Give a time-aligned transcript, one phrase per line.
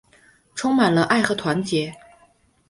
[0.55, 1.95] 充满了爱和团结